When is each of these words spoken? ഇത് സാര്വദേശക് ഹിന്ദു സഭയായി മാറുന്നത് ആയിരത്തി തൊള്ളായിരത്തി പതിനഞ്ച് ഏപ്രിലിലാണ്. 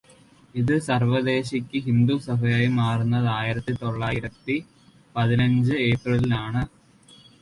ഇത് 0.55 0.73
സാര്വദേശക് 0.79 1.75
ഹിന്ദു 1.87 2.15
സഭയായി 2.27 2.69
മാറുന്നത് 2.79 3.29
ആയിരത്തി 3.35 3.75
തൊള്ളായിരത്തി 3.81 4.55
പതിനഞ്ച് 5.15 5.75
ഏപ്രിലിലാണ്. 5.89 6.63